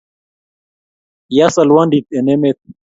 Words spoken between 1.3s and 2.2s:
ya solwondit